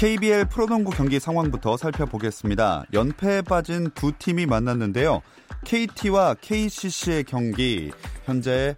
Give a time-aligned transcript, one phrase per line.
[0.00, 2.86] KBL 프로농구 경기 상황부터 살펴보겠습니다.
[2.94, 5.20] 연패에 빠진 두 팀이 만났는데요.
[5.66, 7.92] KT와 KCC의 경기
[8.24, 8.76] 현재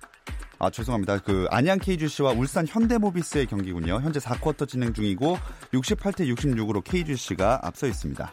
[0.58, 1.18] 아 죄송합니다.
[1.18, 4.00] 그 안양 KGC와 울산 현대모비스의 경기군요.
[4.00, 5.38] 현재 4쿼터 진행 중이고
[5.72, 8.32] 68대 66으로 KGC가 앞서 있습니다.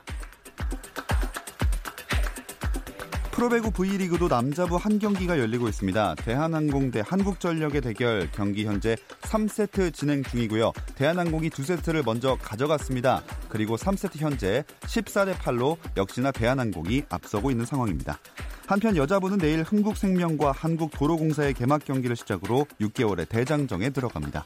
[3.39, 6.15] 프로배구 V리그도 남자부 한 경기가 열리고 있습니다.
[6.15, 10.73] 대한항공 대 한국전력의 대결 경기 현재 3세트 진행 중이고요.
[10.95, 13.23] 대한항공이 2세트를 먼저 가져갔습니다.
[13.47, 18.19] 그리고 3세트 현재 14대 8로 역시나 대한항공이 앞서고 있는 상황입니다.
[18.67, 24.43] 한편 여자부는 내일 흥국생명과 한국도로공사의 개막 경기를 시작으로 6개월의 대장정에 들어갑니다.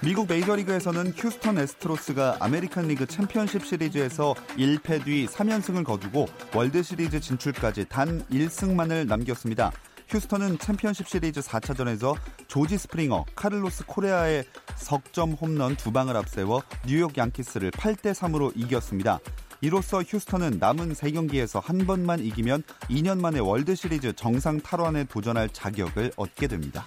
[0.00, 7.86] 미국 메이저리그에서는 휴스턴 애스트로스가 아메리칸 리그 챔피언십 시리즈에서 1패 뒤 3연승을 거두고 월드 시리즈 진출까지
[7.88, 9.72] 단 1승만을 남겼습니다.
[10.08, 12.14] 휴스턴은 챔피언십 시리즈 4차전에서
[12.46, 14.44] 조지 스프링어, 카를로스 코레아의
[14.76, 19.18] 석점 홈런 두 방을 앞세워 뉴욕 양키스를 8대 3으로 이겼습니다.
[19.60, 26.12] 이로써 휴스턴은 남은 3경기에서 한 번만 이기면 2년 만에 월드 시리즈 정상 탈환에 도전할 자격을
[26.14, 26.84] 얻게 됩니다.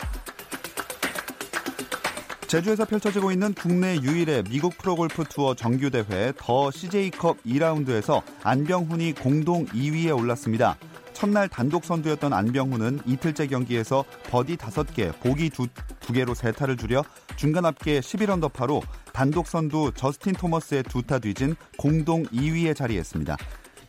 [2.52, 10.14] 제주에서 펼쳐지고 있는 국내 유일의 미국 프로골프 투어 정규대회 더 CJ컵 2라운드에서 안병훈이 공동 2위에
[10.14, 10.76] 올랐습니다.
[11.14, 15.50] 첫날 단독 선두였던 안병훈은 이틀째 경기에서 버디 5개, 보기 2,
[16.02, 17.06] 2개로 세 타를 줄여
[17.38, 18.82] 중간 합계 11언더파로
[19.14, 23.38] 단독 선두 저스틴 토머스의 두 타 뒤진 공동 2위에 자리했습니다.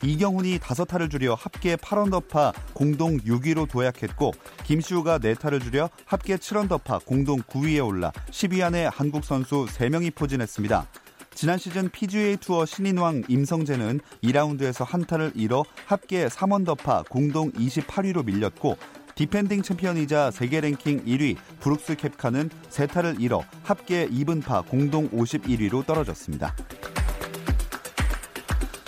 [0.05, 4.33] 이경훈이 5타를 줄여 합계 8언더파 공동 6위로 도약했고
[4.65, 10.89] 김시우가 4타를 줄여 합계 7언더파 공동 9위에 올라 10위 안에 한국 선수 3명이 포진했습니다.
[11.35, 18.77] 지난 시즌 PGA 투어 신인왕 임성재는 2라운드에서 한 타를 잃어 합계 3언더파 공동 28위로 밀렸고
[19.15, 26.55] 디펜딩 챔피언이자 세계 랭킹 1위 브룩스 켑카는 세 타를 잃어 합계 이븐파 공동 51위로 떨어졌습니다.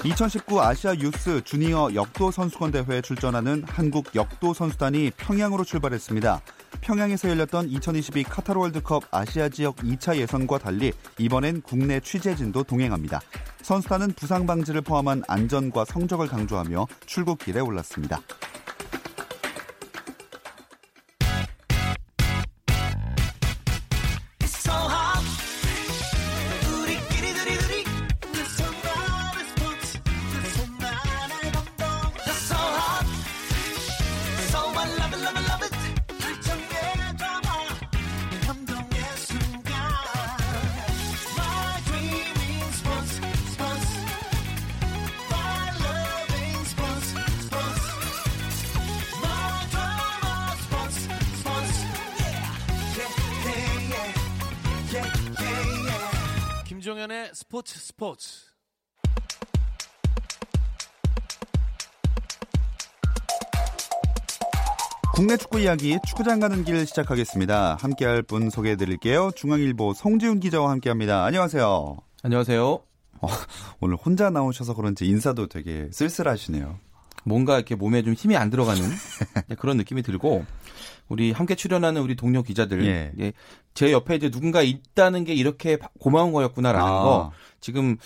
[0.05, 6.43] 2019 아시아 유스 주니어 역도 선수권 대회에 출전하는 한국 역도 선수단이 평양으로 출발했습니다.
[6.83, 13.23] 평양에서 열렸던 2022 카타르 월드컵 아시아 지역 2차 예선과 달리 이번엔 국내 취재진도 동행합니다.
[13.63, 18.21] 선수단은 부상 방지를 포함한 안전과 성적을 강조하며 출국길에 올랐습니다.
[57.05, 58.29] 김종현의 스포츠 스포츠.
[65.15, 67.77] 국내 축구 이야기 축구장 가는 길 시작하겠습니다.
[67.77, 69.31] 함께할 분 소개해 드릴게요.
[69.35, 71.25] 중앙일보 송지훈 기자와 함께합니다.
[71.25, 71.97] 안녕하세요.
[72.23, 72.65] 안녕하세요.
[72.73, 73.29] 어,
[73.81, 76.79] 오늘 혼자 나오셔서 그런지 인사도 되게 쓸쓸하시네요.
[77.25, 78.83] 뭔가 이렇게 몸에 좀 힘이 안 들어가는
[79.49, 80.45] 네, 그런 느낌이 들고
[81.09, 83.13] 우리 함께 출연하는 우리 동료 기자들 예.
[83.19, 83.33] 예,
[83.75, 87.03] 제 옆에 이제 누군가 있다는 게 이렇게 고마운 거였구나라는 아.
[87.03, 87.97] 거 지금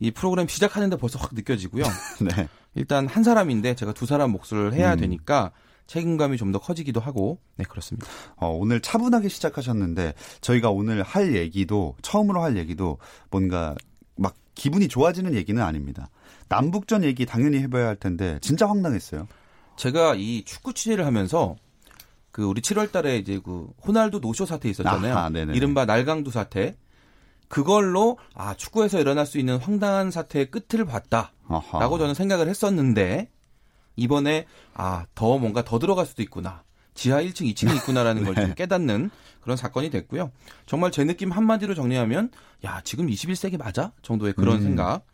[0.00, 1.84] 이 프로그램 시작하는데 벌써 확 느껴지고요.
[2.36, 2.48] 네.
[2.74, 5.00] 일단 한 사람인데 제가 두 사람 몫을 해야 음.
[5.00, 5.52] 되니까
[5.86, 8.06] 책임감이 좀 더 커지기도 하고 네 그렇습니다.
[8.36, 12.98] 어, 오늘 차분하게 시작하셨는데 저희가 오늘 할 얘기도 처음으로 할 얘기도
[13.30, 13.74] 뭔가
[14.16, 16.10] 막 기분이 좋아지는 얘기는 아닙니다.
[16.48, 19.26] 남북전 얘기 당연히 해봐야 할 텐데 진짜 황당했어요.
[19.76, 21.56] 제가 이 축구 취재를 하면서
[22.30, 25.16] 그 우리 7월 달에 이제 그 호날두 노쇼 사태 있었잖아요.
[25.16, 25.28] 아하.
[25.54, 26.76] 이른바 날강두 사태.
[27.48, 31.88] 그걸로 아 축구에서 일어날 수 있는 황당한 사태의 끝을 봤다라고 아하.
[31.98, 33.30] 저는 생각을 했었는데
[33.96, 36.62] 이번에 아 더 뭔가 더 들어갈 수도 있구나.
[36.94, 39.10] 지하 1층, 2층이 있구나라는 걸 좀 깨닫는
[39.40, 40.30] 그런 사건이 됐고요.
[40.66, 42.30] 정말 제 느낌 한마디로 정리하면
[42.64, 44.62] 야 지금 21세기 맞아 정도의 그런 음.
[44.62, 45.06] 생각.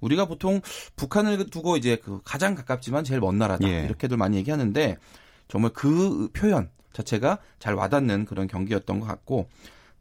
[0.00, 0.60] 우리가 보통
[0.96, 3.84] 북한을 두고 이제 그 가장 가깝지만 제일 먼 나라다 예.
[3.84, 4.96] 이렇게들 많이 얘기하는데
[5.50, 9.48] 정말 그 표현 자체가 잘 와닿는 그런 경기였던 것 같고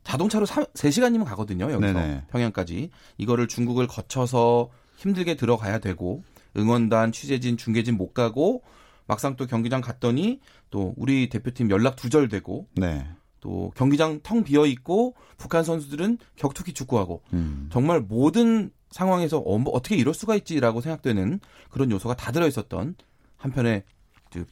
[0.04, 1.72] 자동차로 3, 3시간이면 가거든요.
[1.72, 2.24] 여기서 네네.
[2.30, 2.90] 평양까지.
[3.18, 6.24] 이거를 중국을 거쳐서 힘들게 들어가야 되고
[6.58, 8.64] 응원단, 취재진, 중계진 못 가고
[9.06, 13.08] 막상 또 경기장 갔더니 또 우리 대표팀 연락 두절되고 네.
[13.40, 17.70] 또 경기장 텅 비어 있고 북한 선수들은 격투기 축구하고 음.
[17.72, 22.96] 정말 모든 상황에서 어, 뭐 어떻게 이럴 수가 있지라고 생각되는 그런 요소가 다 들어 있었던
[23.38, 23.99] 한편의 그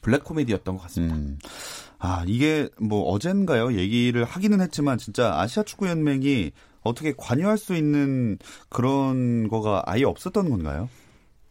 [0.00, 1.16] 블랙 코미디였던 것 같습니다.
[1.16, 1.38] 음.
[1.98, 3.74] 아, 이게 뭐 어젠가요?
[3.74, 6.52] 얘기를 하기는 했지만 진짜 아시아 축구 연맹이
[6.82, 8.38] 어떻게 관여할 수 있는
[8.68, 10.88] 그런 거가 아예 없었던 건가요?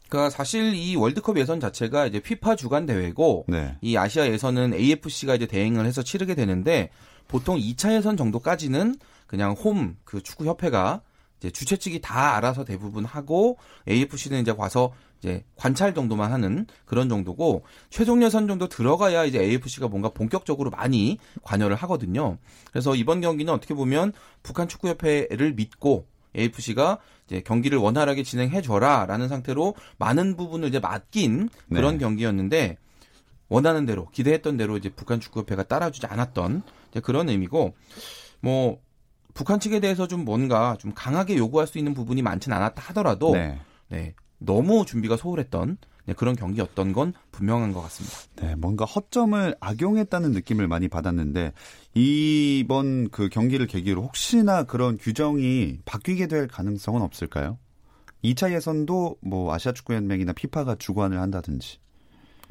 [0.10, 3.78] 그러니까 사실 이 월드컵 예선 자체가 이제 피파 주간 대회고 네.
[3.82, 6.90] 이 아시아 예선은 AFC가 이제 대행을 해서 치르게 되는데
[7.28, 8.96] 보통 2차 예선 정도까지는
[9.28, 11.02] 그냥 홈 그 축구 협회가
[11.40, 13.58] 이제 주최 측이 다 알아서 대부분 하고
[13.88, 19.88] AFC는 이제 와서 이제 관찰 정도만 하는 그런 정도고 최종 예선 정도 들어가야 이제 AFC가
[19.88, 22.38] 뭔가 본격적으로 많이 관여를 하거든요.
[22.72, 26.06] 그래서 이번 경기는 어떻게 보면 북한 축구 협회를 믿고
[26.36, 32.00] AFC가 이제 경기를 원활하게 진행해 줘라라는 상태로 많은 부분을 이제 맡긴 그런 네.
[32.00, 32.78] 경기였는데
[33.50, 37.76] 원하는 대로 기대했던 대로 이제 북한 축구협회가 따라주지 않았던 이제 그런 의미고
[38.42, 38.80] 뭐
[39.34, 43.60] 북한 측에 대해서 좀 뭔가 좀 강하게 요구할 수 있는 부분이 많진 않았다 하더라도 네.
[43.90, 48.18] 네, 너무 준비가 소홀했던 네, 그런 경기였던 건 분명한 것 같습니다.
[48.38, 51.52] 네, 뭔가 허점을 악용했다는 느낌을 많이 받았는데
[51.96, 57.58] 이번 그 경기를 계기로 혹시나 그런 규정이 바뀌게 될 가능성은 없을까요?
[58.24, 61.80] 2차 예선도 뭐 아시아 축구 연맹이나 피파가 주관을 한다든지.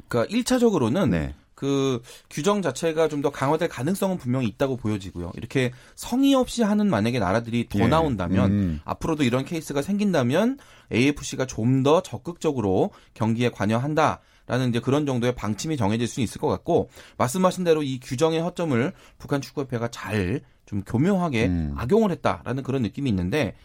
[0.07, 1.35] 그러니까 1차적으로는 네.
[1.57, 5.31] 그 규정 자체가 좀 더 강화될 가능성은 분명히 있다고 보여지고요.
[5.35, 7.87] 이렇게 성의 없이 하는 만약에 나라들이 더 예.
[7.87, 8.79] 나온다면 음.
[8.85, 10.59] 앞으로도 이런 케이스가 생긴다면
[10.93, 16.47] AFC가 좀 더 적극적으로 경기에 관여한다 라는 이제 그런 정도의 방침이 정해질 수 있을 것
[16.47, 21.73] 같고 말씀하신 대로 이 규정의 허점을 북한 축구협회가 잘 좀 교묘하게 음.
[21.77, 23.55] 악용을 했다라는 그런 느낌이 있는데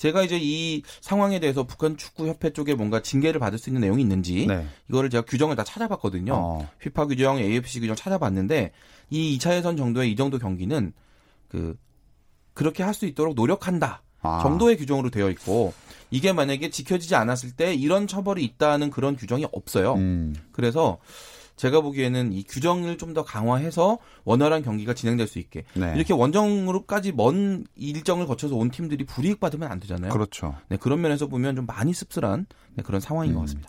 [0.00, 4.00] 제가 이제 이 상황에 대해서 북한 축구 협회 쪽에 뭔가 징계를 받을 수 있는 내용이
[4.00, 4.66] 있는지 네.
[4.88, 6.32] 이거를 제가 규정을 다 찾아봤거든요.
[6.34, 6.70] 어.
[6.78, 8.72] 피파 규정, AFC 규정 찾아봤는데
[9.10, 10.94] 이 2차 예선 정도의 이 정도 경기는
[11.48, 11.76] 그
[12.54, 14.02] 그렇게 할 수 있도록 노력한다.
[14.22, 14.40] 아.
[14.42, 15.74] 정도의 규정으로 되어 있고
[16.10, 19.94] 이게 만약에 지켜지지 않았을 때 이런 처벌이 있다는 그런 규정이 없어요.
[19.96, 20.34] 음.
[20.52, 20.96] 그래서
[21.60, 25.92] 제가 보기에는 이 규정을 좀 더 강화해서 원활한 경기가 진행될 수 있게 네.
[25.96, 30.12] 이렇게 원정으로까지 먼 일정을 거쳐서 온 팀들이 불이익 받으면 안 되잖아요.
[30.12, 30.54] 그렇죠.
[30.68, 32.46] 네, 그런 면에서 보면 좀 많이 씁쓸한
[32.76, 33.46] 네, 그런 상황인 것 음.
[33.46, 33.68] 같습니다.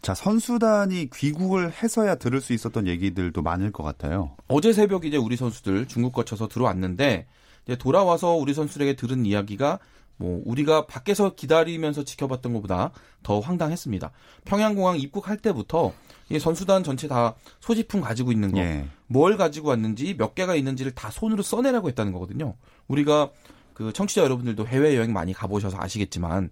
[0.00, 4.34] 자, 선수단이 귀국을 해서야 들을 수 있었던 얘기들도 많을 것 같아요.
[4.48, 7.28] 어제 새벽 이제 우리 선수들 중국 거쳐서 들어왔는데
[7.64, 9.78] 이제 돌아와서 우리 선수들에게 들은 이야기가
[10.16, 12.92] 뭐 우리가 밖에서 기다리면서 지켜봤던 것보다
[13.22, 14.10] 더 황당했습니다.
[14.44, 15.92] 평양공항 입국할 때부터
[16.30, 18.86] 이 선수단 전체 다 소지품 가지고 있는 거, 예.
[19.06, 22.54] 뭘 가지고 왔는지 몇 개가 있는지를 다 손으로 써내라고 했다는 거거든요.
[22.88, 23.30] 우리가
[23.74, 26.50] 그 청취자 여러분들도 해외 여행 많이 가보셔서 아시겠지만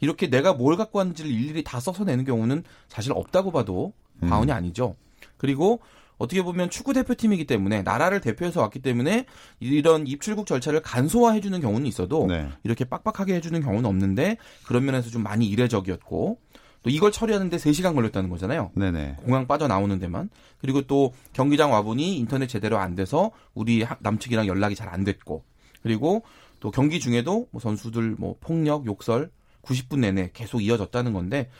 [0.00, 3.92] 이렇게 내가 뭘 갖고 왔는지를 일일이 다 써서 내는 경우는 사실 없다고 봐도
[4.22, 4.28] 음.
[4.28, 4.96] 과언이 아니죠.
[5.36, 5.80] 그리고
[6.18, 9.26] 어떻게 보면 축구 대표팀이기 때문에 나라를 대표해서 왔기 때문에
[9.60, 12.48] 이런 입출국 절차를 간소화해 주는 경우는 있어도 네.
[12.64, 16.38] 이렇게 빡빡하게 해 주는 경우는 없는데 그런 면에서 좀 많이 이례적이었고
[16.82, 18.70] 또 이걸 처리하는데 3시간 걸렸다는 거잖아요.
[18.74, 19.16] 네네.
[19.24, 20.30] 공항 빠져나오는 데만.
[20.60, 25.42] 그리고 또 경기장 와보니 인터넷 제대로 안 돼서 우리 하- 남측이랑 연락이 잘 안 됐고.
[25.82, 26.22] 그리고
[26.60, 29.30] 또 경기 중에도 뭐 선수들 뭐 폭력, 욕설
[29.62, 31.50] 90분 내내 계속 이어졌다는 건데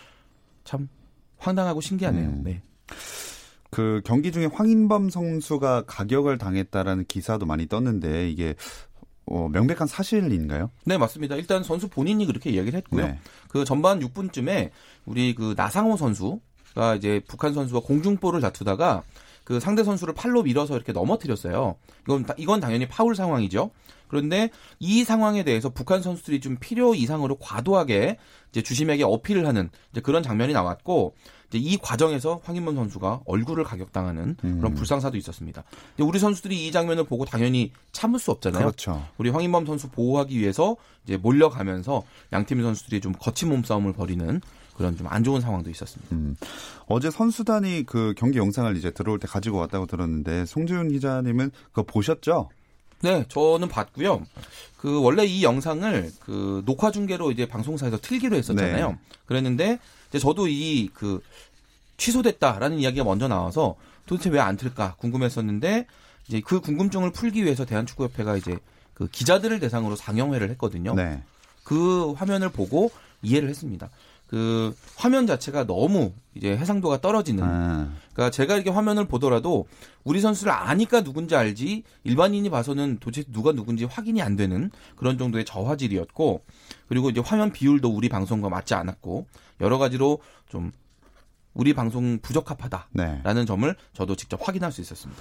[0.65, 0.89] 참
[1.39, 2.29] 황당하고 신기하네요.
[2.29, 2.43] 음.
[2.45, 2.63] 네.
[3.77, 8.55] 그 경기 중에 황인범 선수가 가격을 당했다라는 기사도 많이 떴는데 이게
[9.27, 10.71] 어, 명백한 사실인가요?
[10.87, 11.37] 네, 맞습니다.
[11.37, 13.07] 일단 선수 본인이 그렇게 이야기를 했고요.
[13.07, 13.19] 네.
[13.49, 14.71] 그 전반 6분쯤에
[15.05, 19.03] 우리 그 나상호 선수가 이제 북한 선수와 공중볼을 다투다가
[19.45, 21.77] 그 상대 선수를 팔로 밀어서 이렇게 넘어뜨렸어요.
[22.07, 23.73] 이건 다- 이건 당연히 파울 상황이죠.
[24.09, 28.17] 그런데 이 상황에 대해서 북한 선수들이 좀 필요 이상으로 과도하게
[28.51, 29.69] 이제 주심에게 어필을 하는
[30.03, 31.15] 그런 장면이 나왔고
[31.53, 34.75] 이 과정에서 황인범 선수가 얼굴을 가격당하는 그런 음.
[34.75, 35.65] 불상사도 있었습니다.
[35.99, 38.61] 우리 선수들이 이 장면을 보고 당연히 참을 수 없잖아요.
[38.65, 39.07] 그렇죠.
[39.19, 44.41] 우리 황인범 선수 보호하기 위해서 이제 몰려가면서 양팀 선수들이 좀 거친 몸싸움을 벌이는
[44.77, 46.15] 그런 좀 안 좋은 상황도 있었습니다.
[46.15, 46.37] 음.
[46.87, 52.51] 어제 선수단이 그 경기 영상을 이제 들어올 때 가지고 왔다고 들었는데 송지훈 기자님은 그거 보셨죠?
[53.03, 54.25] 네, 저는 봤고요.
[54.79, 58.89] 그 원래 이 영상을 그 녹화 중계로 이제 방송사에서 틀기로 했었잖아요.
[58.91, 58.99] 네.
[59.27, 61.21] 그랬는데 이제 저도 이 그
[61.97, 65.87] 취소됐다라는 이야기가 먼저 나와서 도대체 왜 안 틀까 궁금했었는데
[66.29, 68.59] 이제 그 궁금증을 풀기 위해서 대한축구협회가 이제
[68.95, 70.95] 그 기자들을 대상으로 상영회를 했거든요.
[70.95, 71.23] 네.
[71.65, 72.91] 그 화면을 보고
[73.23, 73.91] 이해를 했습니다.
[74.29, 77.45] 그 화면 자체가 너무 이제 해상도가 떨어지는.
[77.45, 79.67] 아, 그러니까 제가 이렇게 화면을 보더라도
[80.03, 85.45] 우리 선수를 아니까 누군지 알지 일반인이 봐서는 도대체 누가 누군지 확인이 안 되는 그런 정도의
[85.45, 86.43] 저화질이었고
[86.89, 89.27] 그리고 이제 화면 비율도 우리 방송과 맞지 않았고
[89.61, 90.73] 여러 가지로 좀
[91.55, 93.45] 우리 방송 부적합하다라는 네.
[93.47, 95.21] 점을 저도 직접 확인할 수 있었습니다.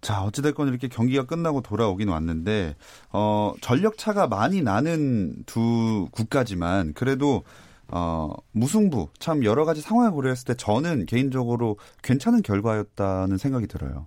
[0.00, 2.76] 자, 어찌됐건 이렇게 경기가 끝나고 돌아오긴 왔는데,
[3.10, 7.42] 어, 전력 차가 많이 나는 두 국가지만, 그래도,
[7.88, 14.06] 어, 무승부, 참 여러 가지 상황을 고려했을 때 저는 개인적으로 괜찮은 결과였다는 생각이 들어요.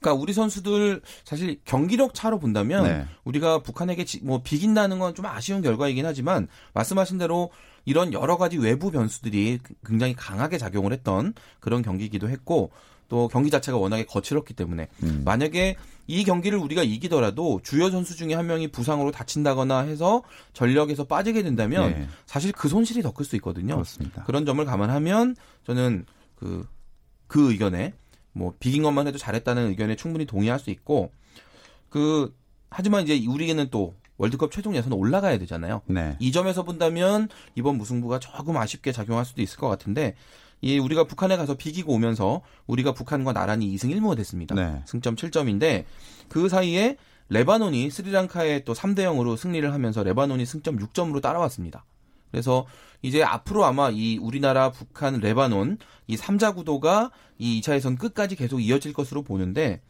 [0.00, 3.06] 그러니까 우리 선수들 사실 경기력 차로 본다면 네.
[3.24, 7.50] 우리가 북한에게 지- 뭐 비긴다는 건 좀 아쉬운 결과이긴 하지만 말씀하신 대로
[7.84, 12.70] 이런 여러 가지 외부 변수들이 굉장히 강하게 작용을 했던 그런 경기이기도 했고
[13.08, 15.22] 또 경기 자체가 워낙에 거칠었기 때문에 음.
[15.24, 15.76] 만약에
[16.06, 21.90] 이 경기를 우리가 이기더라도 주요 선수 중에 한 명이 부상으로 다친다거나 해서 전력에서 빠지게 된다면
[21.90, 22.08] 네.
[22.26, 23.74] 사실 그 손실이 더 클 수 있거든요.
[23.74, 24.24] 그렇습니다.
[24.24, 25.34] 그런 점을 감안하면
[25.66, 26.04] 저는
[26.36, 26.66] 그,
[27.26, 27.94] 그 의견에
[28.38, 31.10] 뭐 비긴 것만 해도 잘했다는 의견에 충분히 동의할 수 있고
[31.90, 32.34] 그
[32.70, 35.82] 하지만 이제 우리는 또 월드컵 최종 예선 올라가야 되잖아요.
[35.86, 36.16] 네.
[36.20, 40.14] 이 점에서 본다면 이번 무승부가 조금 아쉽게 작용할 수도 있을 것 같은데
[40.60, 44.54] 이 우리가 북한에 가서 비기고 오면서 우리가 북한과 나란히 2승 1무가 됐습니다.
[44.54, 44.82] 네.
[44.86, 45.84] 승점 7점인데
[46.28, 46.96] 그 사이에
[47.28, 51.84] 레바논이 스리랑카에 또 3대 0으로 승리를 하면서 레바논이 승점 6점으로 따라왔습니다.
[52.30, 52.66] 그래서
[53.02, 58.60] 이제 앞으로 아마 이 우리나라, 북한, 레바논 이 3자 구도가 이 2차 예선 끝까지 계속
[58.60, 59.80] 이어질 것으로 보는데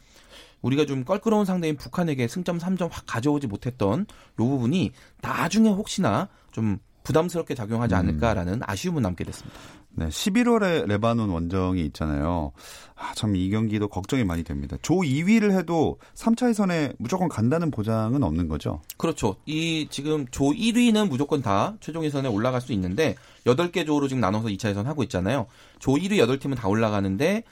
[0.61, 6.78] 우리가 좀 껄끄러운 상대인 북한에게 승점 3점 확 가져오지 못했던 요 부분이 나중에 혹시나 좀
[7.04, 9.59] 부담스럽게 작용하지 않을까라는 아쉬움은 남게 됐습니다.
[9.98, 10.08] 네.
[10.08, 12.52] 11월에 레바논 원정이 있잖아요.
[12.94, 14.76] 아, 참 이 경기도 걱정이 많이 됩니다.
[14.82, 18.80] 조 2위를 해도 3차 예선에 무조건 간다는 보장은 없는 거죠.
[18.96, 19.36] 그렇죠.
[19.46, 24.48] 이 지금 조 1위는 무조건 다 최종 예선에 올라갈 수 있는데 8개 조로 지금 나눠서
[24.48, 25.46] 2차 예선 하고 있잖아요.
[25.80, 27.42] 조 1위 8팀은 다 올라가는데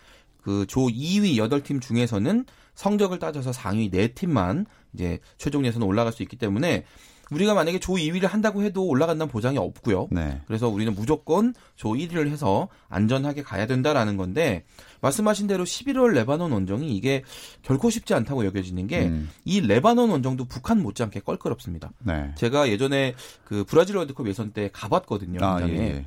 [0.43, 6.37] 그 조 2위 8팀 중에서는 성적을 따져서 상위 4팀만 이제 최종 예선에 올라갈 수 있기
[6.37, 6.85] 때문에
[7.31, 10.09] 우리가 만약에 조 2위를 한다고 해도 올라간다는 보장이 없고요.
[10.13, 10.41] 네.
[10.47, 14.65] 그래서 우리는 무조건 조 1위를 해서 안전하게 가야 된다라는 건데
[15.01, 17.23] 말씀하신 대로 11월 레바논 원정이 이게
[17.63, 19.29] 결코 쉽지 않다고 여겨지는 게이 음.
[19.47, 21.91] 레바논 원정도 북한 못지않게 껄끄럽습니다.
[21.99, 22.31] 네.
[22.37, 23.15] 제가 예전에
[23.45, 25.39] 그 브라질 월드컵 예선 때 가봤거든요.
[25.45, 25.63] 아, 예.
[25.65, 25.79] 현장에.
[25.89, 26.07] 예.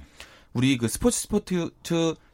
[0.54, 1.70] 우리 그 스포츠 스포츠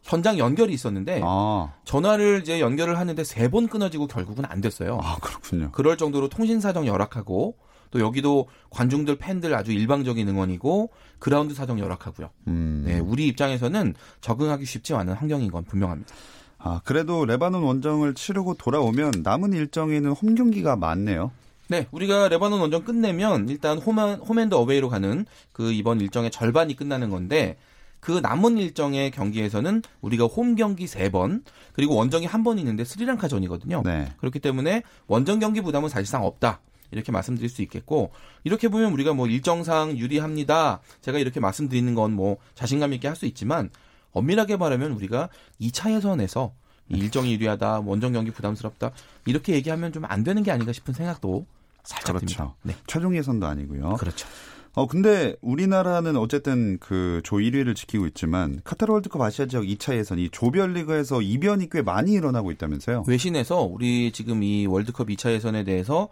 [0.03, 4.99] 현장 연결이 있었는데 아, 전화를 이제 연결을 하는데 세 번 끊어지고 결국은 안 됐어요.
[5.01, 5.71] 아, 그렇군요.
[5.71, 7.57] 그럴 정도로 통신 사정 열악하고
[7.95, 12.29] 또 여기도 관중들 팬들 아주 일방적인 응원이고 그라운드 사정 열악하고요.
[12.47, 12.83] 음.
[12.85, 16.13] 네, 우리 입장에서는 적응하기 쉽지 않은 환경인 건 분명합니다.
[16.57, 21.31] 아, 그래도 레바논 원정을 치르고 돌아오면 남은 일정에는 홈 경기가 많네요.
[21.69, 27.09] 네, 우리가 레바논 원정 끝내면 일단 홈, 홈앤드 어웨이로 가는 그 이번 일정의 절반이 끝나는
[27.09, 27.55] 건데
[28.01, 33.83] 그 남은 일정의 경기에서는 우리가 홈 경기 3번 그리고 원정이 한 번 있는데 스리랑카전이거든요.
[33.85, 34.11] 네.
[34.17, 36.59] 그렇기 때문에 원정 경기 부담은 사실상 없다.
[36.91, 38.11] 이렇게 말씀드릴 수 있겠고
[38.43, 40.79] 이렇게 보면 우리가 뭐 일정상 유리합니다.
[41.01, 43.69] 제가 이렇게 말씀드리는 건 뭐 자신감 있게 할 수 있지만
[44.11, 46.53] 엄밀하게 말하면 우리가 2차 예선에서
[46.89, 48.91] 이 일정이 유리하다, 원정 경기 부담스럽다
[49.25, 51.45] 이렇게 얘기하면 좀 안 되는 게 아닌가 싶은 생각도
[51.83, 52.37] 살짝 듭니다.
[52.43, 52.55] 그렇죠.
[52.63, 53.95] 네, 최종 예선도 아니고요.
[53.95, 54.27] 그렇죠.
[54.73, 60.19] 어, 근데 우리나라는 어쨌든 그 조 1위를 지키고 있지만 카타르 월드컵 아시아 지역 2차 예선
[60.19, 63.05] 이 조별리그에서 이변이 꽤 많이 일어나고 있다면서요?
[63.07, 66.09] 외신에서 우리 지금 이 월드컵 2차 예선에 대해서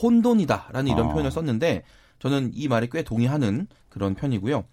[0.00, 1.12] 혼돈이다라는 이런 아.
[1.12, 1.84] 표현을 썼는데
[2.18, 4.64] 저는 이 말에 꽤 동의하는 그런 편이고요.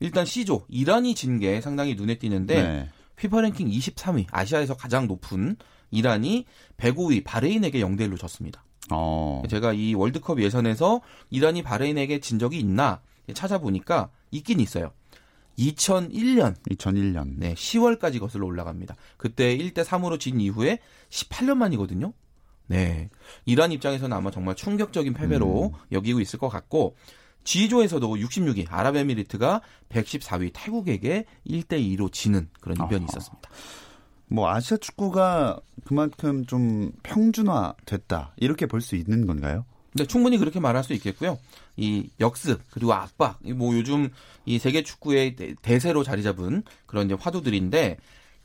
[0.00, 2.88] 일단 C조 이란이 진 게 상당히 눈에 띄는데 네.
[3.16, 5.56] 피파 랭킹 23위 아시아에서 가장 높은
[5.90, 6.44] 이란이
[6.76, 8.62] 105위 바레인에게 0대 1로 졌습니다.
[8.90, 9.42] 어.
[9.48, 13.00] 제가 이 월드컵 예선에서 이란이 바레인에게 진 적이 있나
[13.34, 14.92] 찾아보니까 있긴 있어요.
[15.58, 17.34] 2001년 2001년.
[17.36, 18.94] 네, 10월까지 거슬러 올라갑니다.
[19.16, 20.78] 그때 1대 3으로 진 이후에
[21.10, 22.12] 18년 만이거든요.
[22.68, 23.08] 네.
[23.44, 26.96] 이란 입장에서는 아마 정말 충격적인 패배로 여기고 있을 것 같고
[27.44, 33.06] G조에서도 66위 아랍에미리트가 114위 태국에게 1대 2로 지는 그런 이변이 아하.
[33.08, 33.48] 있었습니다.
[34.30, 38.32] 뭐 아시아 축구가 그만큼 좀 평준화 됐다.
[38.36, 39.64] 이렇게 볼 수 있는 건가요?
[39.94, 41.38] 네, 충분히 그렇게 말할 수 있겠고요.
[41.78, 44.10] 이 역습 그리고 압박, 이뭐 요즘
[44.44, 47.96] 이 세계 축구의 대- 대세로 자리 잡은 그런 이제 화두들인데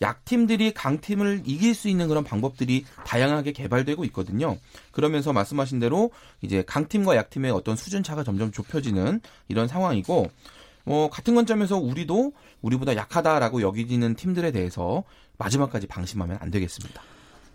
[0.02, 4.58] 약팀들이 강팀을 이길 수 있는 그런 방법들이 다양하게 개발되고 있거든요.
[4.92, 10.30] 그러면서 말씀하신 대로 이제 강팀과 약팀의 어떤 수준 차가 점점 좁혀지는 이런 상황이고
[10.86, 15.04] 뭐 같은 관점에서 우리도 우리보다 약하다라고 여기지는 팀들에 대해서
[15.38, 17.02] 마지막까지 방심하면 안 되겠습니다.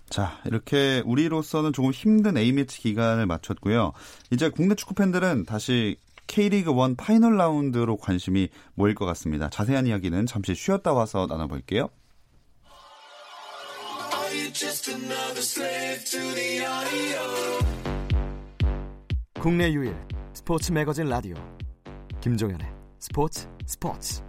[0.09, 3.93] 자, 이렇게 우리로서는 조금 힘든 A매치 기간을 마쳤고요.
[4.31, 9.51] 이제 국내 축구 팬들은 다시 K리그 1 파이널 라운드로 관심이 모일 것 같습니다.
[9.51, 11.91] 자세한 이야기는 잠시 쉬었다 와서 나눠볼게요.
[19.41, 19.97] 국내 유일
[20.33, 21.35] 스포츠 매거진 라디오
[22.21, 22.67] 김종현의
[22.99, 24.23] 스포츠 스포츠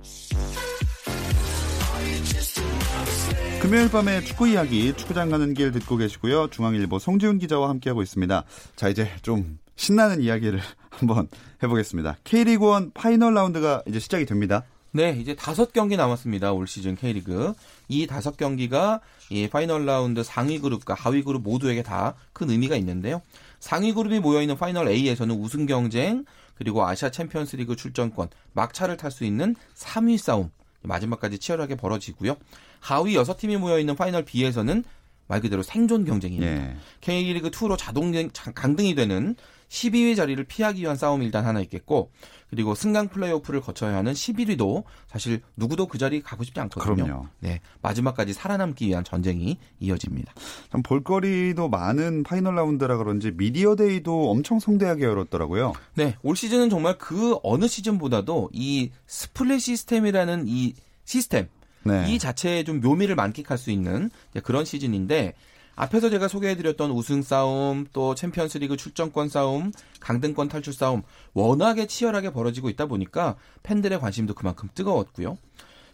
[3.62, 6.48] 금요일 밤에 축구 이야기 축구장 가는 길 듣고 계시고요.
[6.50, 8.44] 중앙일보 송지훈 기자와 함께하고 있습니다.
[8.76, 11.28] 자 이제 좀 신나는 이야기를 한번
[11.62, 12.18] 해보겠습니다.
[12.24, 14.64] K리그 1 파이널 라운드가 이제 시작이 됩니다.
[14.92, 16.52] 네, 이제 다섯 경기 남았습니다.
[16.54, 17.54] 올 시즌 K리그.
[17.88, 23.22] 이 다섯 경기가 이 파이널 라운드 상위 그룹과 하위 그룹 모두에게 다 큰 의미가 있는데요.
[23.60, 26.24] 상위 그룹이 모여 있는 파이널 A에서는 우승 경쟁
[26.56, 30.50] 그리고 아시아 챔피언스 리그 출전권 막차를 탈 수 있는 3위 싸움
[30.82, 32.38] 마지막까지 치열하게 벌어지고요.
[32.80, 34.84] 하위 6팀이 모여 있는 파이널 B에서는
[35.28, 36.52] 말 그대로 생존 경쟁입니다.
[36.52, 36.76] 예.
[37.02, 39.36] K리그 2로 자동 강등이 되는
[39.70, 42.12] 12위 자리를 피하기 위한 싸움이 일단 하나 있겠고
[42.50, 46.96] 그리고 승강 플레이오프를 거쳐야 하는 11위도 사실 누구도 그 자리 가고 싶지 않거든요.
[46.96, 47.28] 그럼요.
[47.40, 50.34] 네, 마지막까지 살아남기 위한 전쟁이 이어집니다.
[50.72, 55.74] 참 볼거리도 많은 파이널 라운드라 그런지 미디어 데이도 엄청 성대하게 열었더라고요.
[55.94, 60.74] 네, 올 시즌은 정말 그 어느 시즌보다도 이 스플릿 시스템이라는 이
[61.06, 61.48] 시스템
[61.84, 62.06] 네.
[62.12, 64.10] 이 자체의 좀 묘미를 만끽할 수 있는
[64.44, 65.34] 그런 시즌인데
[65.80, 69.72] 앞에서 제가 소개해드렸던 우승 싸움, 또 챔피언스리그 출전권 싸움,
[70.02, 75.38] 강등권 탈출 싸움 워낙에 치열하게 벌어지고 있다 보니까 팬들의 관심도 그만큼 뜨거웠고요.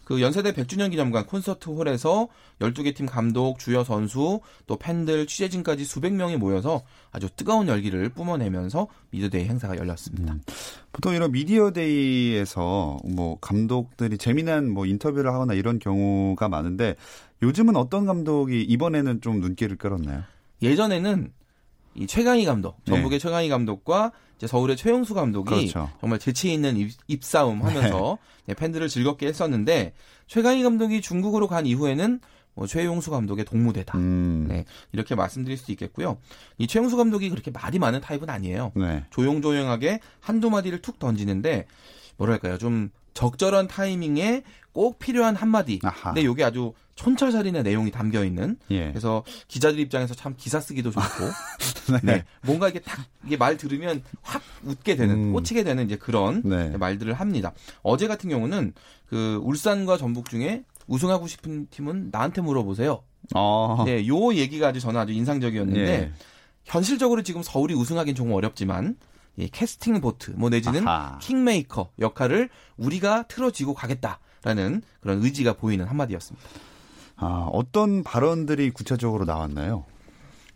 [0.06, 2.28] 그 연세대 100주년 기념관 콘서트 홀에서
[2.60, 8.86] 12개 팀 감독, 주요 선수, 또 팬들, 취재진까지 수백 명이 모여서 아주 뜨거운 열기를 뿜어내면서
[9.10, 10.34] 미디어 데이 행사가 열렸습니다.
[10.34, 10.42] 음.
[10.92, 16.94] 보통 이런 미디어 데이에서 뭐 감독들이 재미난 뭐 인터뷰를 하거나 이런 경우가 많은데
[17.42, 20.22] 요즘은 어떤 감독이 이번에는 좀 눈길을 끌었나요?
[20.62, 21.32] 예전에는
[21.94, 23.22] 이 최강희 감독, 전북의 네.
[23.22, 25.90] 최강희 감독과 이제 서울의 최용수 감독이 그렇죠.
[26.00, 28.54] 정말 재치 있는 입, 입싸움 하면서 네.
[28.54, 29.94] 팬들을 즐겁게 했었는데
[30.26, 32.20] 최강희 감독이 중국으로 간 이후에는
[32.54, 33.98] 뭐 최용수 감독의 동무대다.
[33.98, 34.46] 음.
[34.48, 36.18] 네, 이렇게 말씀드릴 수 있겠고요.
[36.58, 38.72] 이 최용수 감독이 그렇게 말이 많은 타입은 아니에요.
[38.74, 39.04] 네.
[39.10, 41.66] 조용조용하게 한두 마디를 툭 던지는데
[42.16, 42.56] 뭐랄까요?
[42.56, 44.42] 좀 적절한 타이밍에
[44.76, 45.80] 꼭 필요한 한마디.
[45.82, 46.12] 아하.
[46.12, 48.58] 근데 이게 아주 촌철살인의 내용이 담겨 있는.
[48.70, 48.90] 예.
[48.90, 51.06] 그래서 기자들 입장에서 참 기사 쓰기도 좋고.
[52.04, 52.12] 네.
[52.16, 52.24] 네.
[52.42, 55.32] 뭔가 이게 딱 이게 말 들으면 확 웃게 되는, 음.
[55.32, 56.76] 꽂히게 되는 이제 그런 네.
[56.76, 57.54] 말들을 합니다.
[57.82, 58.74] 어제 같은 경우는
[59.06, 63.02] 그 울산과 전북 중에 우승하고 싶은 팀은 나한테 물어보세요.
[63.34, 63.82] 어.
[63.86, 66.12] 네, 요 얘기가 아주 저는 아주 인상적이었는데 예.
[66.66, 68.96] 현실적으로 지금 서울이 우승하기는 조금 어렵지만
[69.38, 71.18] 이 캐스팅 보트 뭐 내지는 아하.
[71.20, 76.48] 킹메이커 역할을 우리가 틀어지고 가겠다 라는 그런 의지가 보이는 한마디였습니다.
[77.16, 79.84] 아, 어떤 발언들이 구체적으로 나왔나요?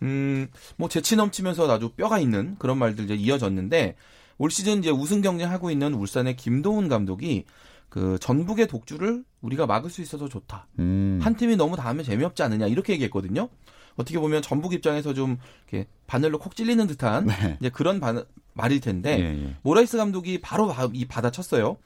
[0.03, 3.97] 음, 뭐 재치 넘치면서 아주 뼈가 있는 그런 말들 이제 이어졌는데
[4.39, 7.47] 올 시즌 이제 우승 경쟁하고 있는 울산의 김도훈 감독이
[7.89, 10.69] 그 전북의 독주를 우리가 막을 수 있어서 좋다.
[10.79, 11.19] 음.
[11.21, 13.49] 한 팀이 너무 다하면 재미없지 않느냐 이렇게 얘기했거든요.
[13.97, 15.37] 어떻게 보면 전북 입장에서 좀
[15.69, 17.57] 이렇게 바늘로 콕 찔리는 듯한 네.
[17.59, 18.25] 이제 그런 바,
[18.55, 19.57] 말일 텐데 예, 예.
[19.63, 21.77] 모라이스 감독이 바로 바, 이 받아쳤어요.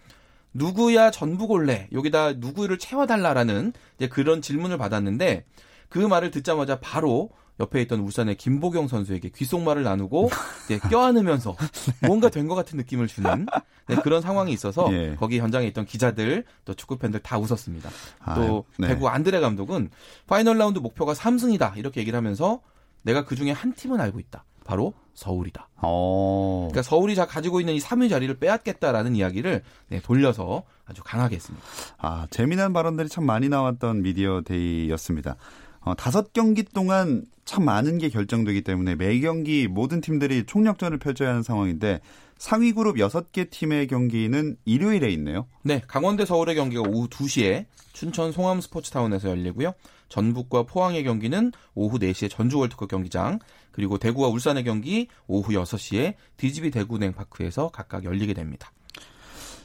[0.54, 1.88] 누구야 전북 올래?
[1.92, 3.72] 여기다 누구를 채워달라라는
[4.10, 5.44] 그런 질문을 받았는데
[5.88, 10.28] 그 말을 듣자마자 바로 옆에 있던 울산의 김보경 선수에게 귓속말을 나누고
[10.90, 11.56] 껴안으면서
[12.02, 13.46] 뭔가 된 것 같은 느낌을 주는
[13.86, 15.14] 네, 그런 상황이 있어서 예.
[15.16, 17.90] 거기 현장에 있던 기자들 또 축구 팬들 다 웃었습니다.
[18.20, 18.88] 아, 또 네.
[18.88, 19.90] 대구 안드레 감독은
[20.26, 22.60] 파이널 라운드 목표가 3승이다 이렇게 얘기를 하면서
[23.02, 24.44] 내가 그 중에 한 팀은 알고 있다.
[24.64, 25.68] 바로 서울이다.
[25.82, 26.68] 어.
[26.70, 31.64] 그러니까 서울이 자 가지고 있는 이 3위 자리를 빼앗겠다라는 이야기를 네, 돌려서 아주 강하게 했습니다.
[31.98, 35.36] 아, 재미난 발언들이 참 많이 나왔던 미디어 데이였습니다.
[35.80, 41.28] 어, 다섯 경기 동안 참 많은 게 결정되기 때문에 매 경기 모든 팀들이 총력전을 펼쳐야
[41.28, 42.00] 하는 상황인데
[42.38, 45.46] 상위 그룹 6개 팀의 경기는 일요일에 있네요.
[45.62, 49.72] 네, 강원 대 서울의 경기가 오후 2시에 춘천 송암 스포츠타운에서 열리고요.
[50.08, 53.38] 전북과 포항의 경기는 오후 4시에 전주 월드컵 경기장,
[53.72, 58.70] 그리고 대구와 울산의 경기 오후 6시에 DGB 대구은행 파크에서 각각 열리게 됩니다.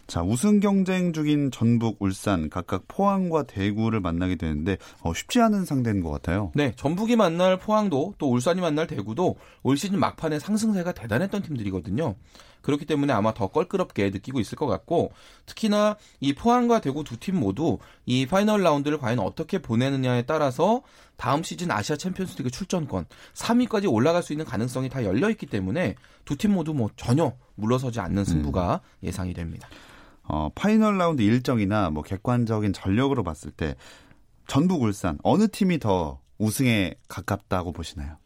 [0.10, 6.02] 자, 우승 경쟁 중인 전북, 울산 각각 포항과 대구를 만나게 되는데 어, 쉽지 않은 상대인
[6.02, 6.52] 것 같아요.
[6.56, 12.16] 네, 전북이 만날 포항도 또 울산이 만날 대구도 올 시즌 막판에 상승세가 대단했던 팀들이거든요.
[12.62, 15.12] 그렇기 때문에 아마 더 껄끄럽게 느끼고 있을 것 같고
[15.46, 20.82] 특히나 이 포항과 대구 두 팀 모두 이 파이널 라운드를 과연 어떻게 보내느냐에 따라서
[21.18, 25.96] 다음 시즌 아시아 챔피언스리그 출전권 3위까지 올라갈 수 있는 가능성이 다 열려 있기 때문에
[26.26, 29.68] 두 팀 모두 뭐 전혀 물러서지 않는 승부가 예상이 됩니다.
[30.24, 33.76] 어, 파이널 라운드 일정이나 뭐 객관적인 전력으로 봤을 때
[34.48, 38.18] 전북, 울산 어느 팀이 더 우승에 가깝다고 보시나요?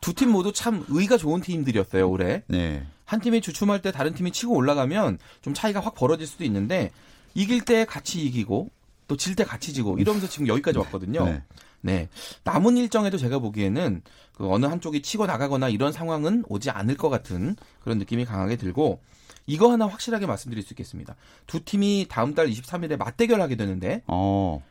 [0.00, 2.42] 두 팀 모두 참 의가 좋은 팀들이었어요 올해.
[2.48, 2.86] 네.
[3.08, 6.90] 한 팀이 주춤할 때 다른 팀이 치고 올라가면 좀 차이가 확 벌어질 수도 있는데
[7.34, 8.68] 이길 때 같이 이기고
[9.08, 11.24] 또 질 때 같이 지고 이러면서 지금 여기까지 왔거든요.
[11.24, 11.42] 네.
[11.80, 12.08] 네.
[12.44, 14.02] 남은 일정에도 제가 보기에는
[14.36, 19.00] 그 어느 한쪽이 치고 나가거나 이런 상황은 오지 않을 것 같은 그런 느낌이 강하게 들고
[19.46, 21.16] 이거 하나 확실하게 말씀드릴 수 있겠습니다.
[21.46, 24.62] 두 팀이 다음 달 23일에 맞대결하게 되는데 어.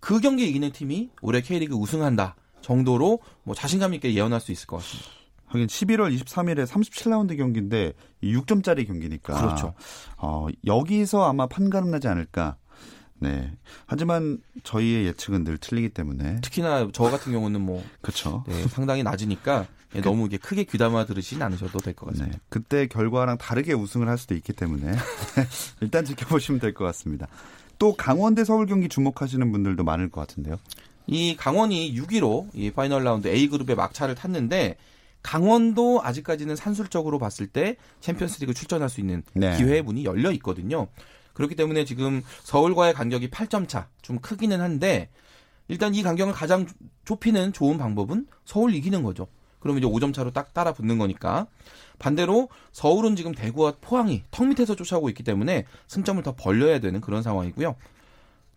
[0.00, 4.76] 그 경기 이기는 팀이 올해 K리그 우승한다 정도로 뭐 자신감 있게 예언할 수 있을 것
[4.76, 5.17] 같습니다.
[5.48, 9.40] 하긴 11월 23일에 37라운드 경기인데 6점짜리 경기니까.
[9.40, 9.74] 그렇죠.
[10.16, 12.56] 어, 여기서 아마 판가름 나지 않을까.
[13.20, 13.52] 네.
[13.86, 16.40] 하지만 저희의 예측은 늘 틀리기 때문에.
[16.40, 18.44] 특히나 저 같은 경우는 뭐 그렇죠.
[18.46, 22.36] 네, 상당히 낮으니까 예, 너무 이게 크게 귀담아 들으시진 않으셔도 될 것 같습니다.
[22.36, 22.40] 네.
[22.48, 24.92] 그때 결과랑 다르게 우승을 할 수도 있기 때문에
[25.80, 27.26] 일단 지켜보시면 될 것 같습니다.
[27.78, 30.56] 또 강원 대 서울 경기 주목하시는 분들도 많을 것 같은데요.
[31.06, 34.76] 이 강원이 6위로 이 파이널 라운드 A 그룹의 막차를 탔는데
[35.22, 39.56] 강원도 아직까지는 산술적으로 봤을 때 챔피언스리그 출전할 수 있는 네.
[39.56, 40.88] 기회의 문이 열려 있거든요.
[41.34, 45.08] 그렇기 때문에 지금 서울과의 간격이 8점 차, 좀 크기는 한데
[45.68, 46.66] 일단 이 간격을 가장
[47.04, 49.28] 좁히는 좋은 방법은 서울 이기는 거죠.
[49.60, 51.46] 그러면 이제 5점 차로 딱 따라 붙는 거니까.
[51.98, 57.22] 반대로 서울은 지금 대구와 포항이 턱 밑에서 쫓아오고 있기 때문에 승점을 더 벌려야 되는 그런
[57.22, 57.74] 상황이고요.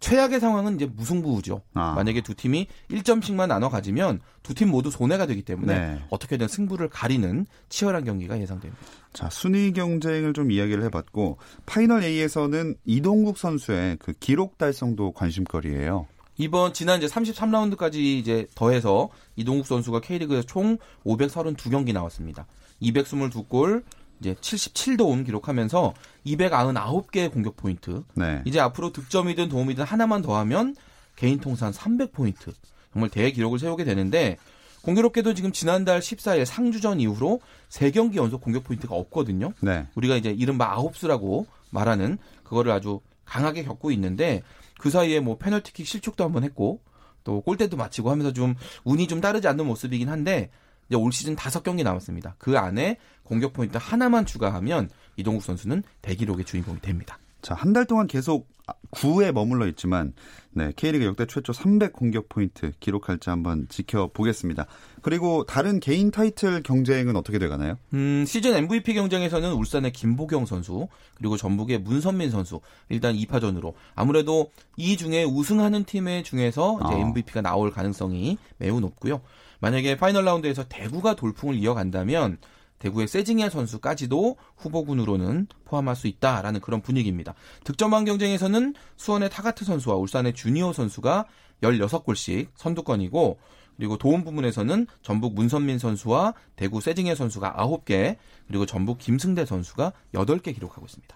[0.02, 1.62] 최악의 상황은 이제 무승부죠.
[1.76, 1.94] 아.
[1.94, 6.02] 만약에 두 팀이 1점씩만 나눠 가지면 두 팀 모두 손해가 되기 때문에 네.
[6.10, 8.82] 어떻게든 승부를 가리는 치열한 경기가 예상됩니다.
[9.14, 16.08] 자, 순위 경쟁을 좀 이야기를 해봤고 파이널 A에서는 이동국 선수의 그 기록 달성도 관심거리예요.
[16.38, 22.48] 이번 지난 이제 33라운드까지 이제 더해서 이동국 선수가 K리그에서 총 532경기 나왔습니다.
[22.82, 23.84] 222골,
[24.22, 25.94] 이제 77도움 기록하면서
[26.28, 28.04] 299개의 공격 포인트.
[28.14, 28.42] 네.
[28.46, 30.76] 이제 앞으로 득점이든 도움이든 하나만 더하면
[31.16, 32.54] 개인 통산 300포인트.
[32.94, 34.38] 정말 대기록을 세우게 되는데
[34.84, 39.54] 공교롭게도 지금 지난달 14일 상주전 이후로 3경기 연속 공격 포인트가 없거든요.
[39.60, 39.88] 네.
[39.96, 44.44] 우리가 이제 이른바 아홉수라고 말하는 그거를 아주 강하게 겪고 있는데
[44.78, 46.80] 그 사이에 뭐 페널티킥 실축도 한번 했고
[47.24, 50.50] 또 골대도 맞히고 하면서 좀 운이 좀 따르지 않는 모습이긴 한데
[50.92, 52.36] 이제 올 시즌 다섯 경기 남았습니다.
[52.38, 57.18] 그 안에 공격 포인트 하나만 추가하면 이동국 선수는 대기록의 주인공이 됩니다.
[57.42, 58.50] 자, 한 달 동안 계속
[58.92, 60.14] 9에 머물러 있지만
[60.52, 64.66] 네, K리그 역대 최초 300 공격 포인트 기록할지 한번 지켜보겠습니다.
[65.02, 67.78] 그리고 다른 개인 타이틀 경쟁은 어떻게 돼가나요?
[67.94, 73.74] 음, 시즌 MVP 경쟁에서는 울산의 김보경 선수, 그리고 전북의 문선민 선수, 일단 2파전으로.
[73.96, 76.98] 아무래도 이 중에 우승하는 팀의 중에서 이제 어.
[77.00, 79.22] MVP가 나올 가능성이 매우 높고요.
[79.62, 82.38] 만약에 파이널 라운드에서 대구가 돌풍을 이어간다면
[82.80, 87.36] 대구의 세징야 선수까지도 후보군으로는 포함할 수 있다라는 그런 분위기입니다.
[87.64, 91.26] 득점왕 경쟁에서는 수원의 타가트 선수와 울산의 주니어 선수가
[91.62, 93.40] 16골씩 선두권이고
[93.78, 100.54] 그리고 도움 부문에서는 전북 문선민 선수와 대구 세징야 선수가 9개 그리고 전북 김승대 선수가 8개
[100.54, 101.16] 기록하고 있습니다.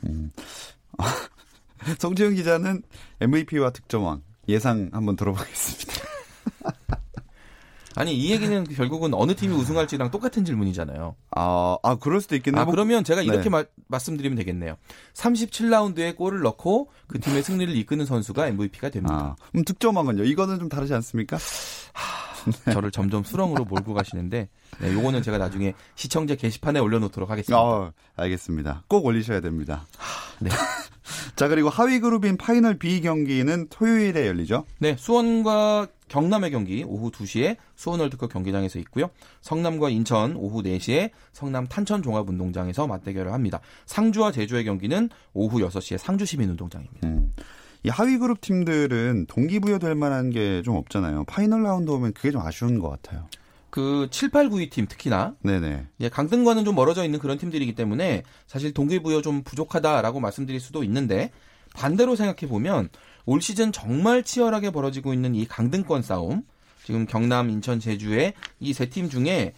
[2.00, 2.84] 성지훈 기자는
[3.22, 5.94] MVP와 득점왕 예상 한번 들어보겠습니다.
[7.98, 11.16] 아니 이 얘기는 결국은 어느 팀이 우승할지랑 똑같은 질문이잖아요.
[11.32, 12.62] 아, 아 그럴 수도 있겠네요.
[12.62, 13.50] 아 그러면 제가 이렇게 네.
[13.50, 14.78] 마- 말씀드리면 되겠네요.
[15.14, 19.36] 37라운드에 골을 넣고 그 팀의 승리를 이끄는 선수가 MVP가 됩니다.
[19.40, 20.24] 아, 그럼 득점왕은요?
[20.24, 21.38] 이거는 좀 다르지 않습니까?
[22.72, 27.62] 저를 점점 수렁으로 몰고 가시는데 네, 요거는 제가 나중에 시청자 게시판에 올려놓도록 하겠습니다.
[27.62, 28.84] 어, 알겠습니다.
[28.88, 29.86] 꼭 올리셔야 됩니다.
[30.40, 30.50] 네.
[31.36, 34.66] 자, 그리고 하위 그룹인 파이널 B 경기는 토요일에 열리죠?
[34.80, 39.10] 네, 수원과 경남의 경기 오후 2시에 수원 월드컵 경기장에서 있고요.
[39.42, 43.60] 성남과 인천 오후 4시에 성남 탄천 종합운동장에서 맞대결을 합니다.
[43.86, 47.08] 상주와 제주의 경기는 오후 6시에 상주 시민운동장입니다.
[47.08, 47.34] 음.
[47.86, 51.26] 이 하위 그룹 팀들은 동기부여 될 만한 게 좀 없잖아요.
[51.26, 53.28] 파이널 라운드 오면 그게 좀 아쉬운 것 같아요.
[53.70, 55.86] 그 7, 8, 9위 팀 특히나 네네.
[56.00, 61.32] 예, 강등과는 좀 멀어져 있는 그런 팀들이기 때문에 사실 동기부여 좀 부족하다라고 말씀드릴 수도 있는데
[61.76, 62.90] 반대로 생각해 보면
[63.26, 66.44] 올 시즌 정말 치열하게 벌어지고 있는 이 강등권 싸움
[66.86, 69.54] 지금 경남, 인천, 제주의 이 세 팀 중에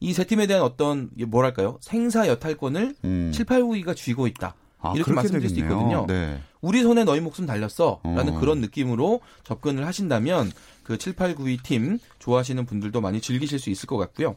[0.00, 3.32] 이 세 팀에 대한 어떤 뭐랄까요 생사 여탈권을 음.
[3.34, 4.54] 7, 8, 9위가 쥐고 있다.
[4.80, 5.78] 아, 이렇게 말씀드릴 수 되겠네요.
[5.80, 6.06] 있거든요.
[6.06, 6.40] 네.
[6.62, 8.40] 우리 손에 너희 목숨 달렸어라는 어.
[8.40, 10.50] 그런 느낌으로 접근을 하신다면
[10.84, 14.36] 그 7, 8, 9위 팀 좋아하시는 분들도 많이 즐기실 수 있을 것 같고요.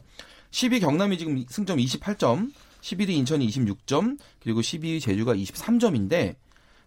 [0.50, 2.50] 10위 경남이 지금 승점 28점,
[2.82, 6.34] 11위 인천이 26점, 그리고 12위 제주가 23점인데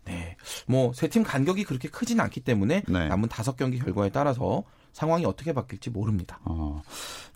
[0.06, 0.36] 네.
[0.68, 3.08] 뭐 세 팀 간격이 그렇게 크진 않기 때문에 네.
[3.08, 6.40] 남은 다섯 경기 결과에 따라서 상황이 어떻게 바뀔지 모릅니다.
[6.46, 6.82] 어.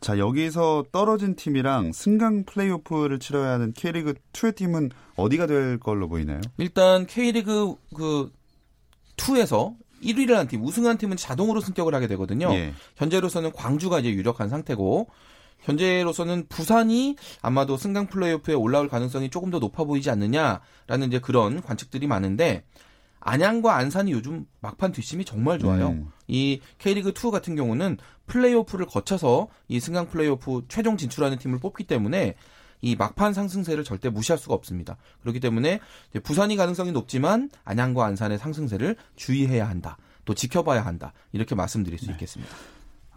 [0.01, 6.41] 자, 여기서 떨어진 팀이랑 승강 플레이오프를 치러야 하는 K리그 2의 팀은 어디가 될 걸로 보이나요?
[6.57, 8.31] 일단 K리그 그
[9.17, 12.53] 2에서 1위를 한 팀, 우승한 팀은 자동으로 승격을 하게 되거든요.
[12.53, 12.73] 예.
[12.97, 15.07] 현재로서는 광주가 이제 유력한 상태고
[15.61, 22.05] 현재로서는 부산이 아마도 승강 플레이오프에 올라올 가능성이 조금 더 높아 보이지 않느냐라는 이제 그런 관측들이
[22.07, 22.63] 많은데
[23.25, 25.89] 안양과 안산이 요즘 막판 뒷심이 정말 좋아요.
[25.89, 26.12] 음.
[26.27, 32.36] 이 K리그 2 같은 경우는 플레이오프를 거쳐서 이 승강 플레이오프 최종 진출하는 팀을 뽑기 때문에
[32.81, 34.97] 이 막판 상승세를 절대 무시할 수가 없습니다.
[35.21, 35.79] 그렇기 때문에
[36.23, 39.97] 부산이 가능성이 높지만 안양과 안산의 상승세를 주의해야 한다.
[40.25, 41.13] 또 지켜봐야 한다.
[41.31, 42.53] 이렇게 말씀드릴 수 있겠습니다.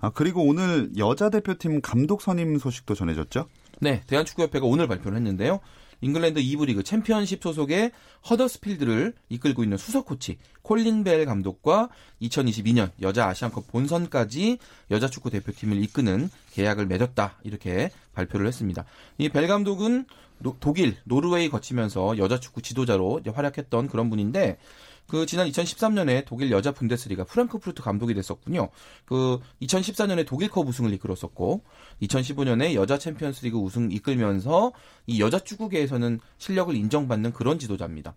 [0.00, 3.48] 아, 그리고 오늘 여자 대표팀 감독 선임 소식도 전해졌죠?
[3.80, 5.60] 네, 대한축구협회가 오늘 발표를 했는데요.
[6.00, 7.90] 잉글랜드 2부 리그 챔피언십 소속의
[8.28, 11.88] 허더스필드를 이끌고 있는 수석 코치 콜린 벨 감독과
[12.22, 14.58] 2022년 여자 아시안컵 본선까지
[14.90, 18.84] 여자 축구 대표팀을 이끄는 계약을 맺었다 이렇게 발표를 했습니다.
[19.18, 20.06] 이 벨 감독은
[20.38, 24.58] 노- 독일, 노르웨이 거치면서 여자 축구 지도자로 활약했던 그런 분인데
[25.06, 28.68] 그 지난 2013년에 독일 여자 분데스리가 프랑크푸르트 감독이 됐었군요.
[29.04, 31.62] 그 2014년에 독일컵 우승을 이끌었었고
[32.02, 34.72] 2015년에 여자 챔피언스리그 우승 이끌면서
[35.06, 38.14] 이 여자 축구계에서는 실력을 인정받는 그런 지도자입니다.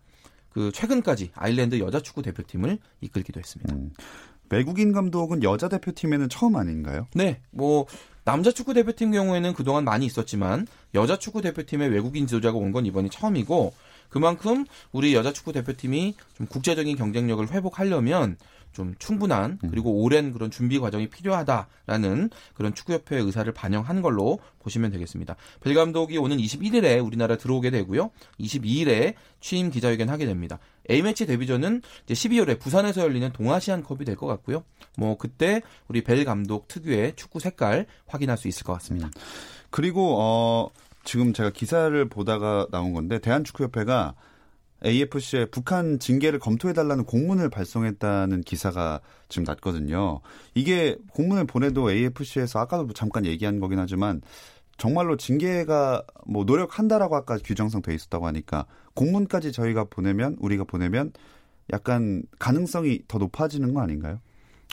[0.49, 3.75] 그 최근까지 아일랜드 여자 축구 대표팀을 이끌기도 했습니다.
[3.75, 3.91] 음.
[4.49, 7.05] 외국인 감독은 여자 대표팀에는 처음 아닌가요?
[7.13, 7.85] 네, 뭐
[8.23, 13.09] 남자 축구 대표팀 경우에는 그동안 많이 있었지만 여자 축구 대표팀에 외국인 지도자가 온 건 이번이
[13.11, 13.73] 처음이고
[14.09, 18.37] 그만큼 우리 여자 축구 대표팀이 좀 국제적인 경쟁력을 회복하려면
[18.71, 25.35] 좀 충분한 그리고 오랜 그런 준비 과정이 필요하다라는 그런 축구협회의 의사를 반영한 걸로 보시면 되겠습니다.
[25.61, 28.11] 벨 감독이 오는 21일에 우리나라 들어오게 되고요.
[28.39, 30.59] 22일에 취임 기자회견 하게 됩니다.
[30.89, 34.63] A매치 데뷔전은 이제 12월에 부산에서 열리는 동아시안컵이 될 것 같고요.
[34.97, 39.09] 뭐 그때 우리 벨 감독 특유의 축구 색깔 확인할 수 있을 것 같습니다.
[39.71, 40.69] 그리고 어
[41.09, 44.13] 지금 제가 기사를 보다가 나온 건데 대한축구협회가
[44.85, 50.21] AFC에 북한 징계를 검토해달라는 공문을 발송했다는 기사가 지금 났거든요.
[50.53, 54.21] 이게 공문을 보내도 AFC에서 아까도 뭐 잠깐 얘기한 거긴 하지만
[54.77, 61.11] 정말로 징계가 뭐 노력한다라고 아까 규정상 돼 있었다고 하니까 공문까지 저희가 보내면 우리가 보내면
[61.73, 64.19] 약간 가능성이 더 높아지는 거 아닌가요?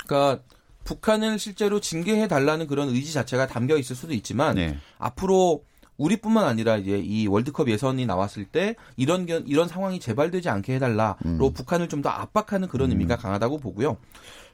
[0.07, 0.45] 그러니까
[0.85, 4.77] 북한을 실제로 징계해 달라는 그런 의지 자체가 담겨 있을 수도 있지만 네.
[4.99, 5.65] 앞으로
[5.97, 11.17] 우리뿐만 아니라 이제 이 월드컵 예선이 나왔을 때 이런 견- 이런 상황이 재발되지 않게 해달라로
[11.27, 11.39] 음.
[11.55, 13.97] 북한을 좀 더 압박하는 그런 의미가 강하다고 보고요.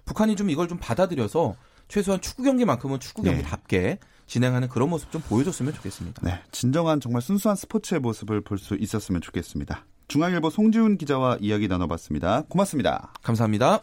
[0.04, 1.54] 북한이 좀 이걸 좀 받아들여서
[1.88, 3.30] 최소한 축구 경기만큼은 축구 네.
[3.32, 6.22] 경기답게 진행하는 그런 모습 좀 보여줬으면 좋겠습니다.
[6.24, 9.84] 네, 진정한 정말 순수한 스포츠의 모습을 볼 수 있었으면 좋겠습니다.
[10.08, 12.44] 중앙일보 송지훈 기자와 이야기 나눠봤습니다.
[12.48, 13.12] 고맙습니다.
[13.22, 13.82] 감사합니다.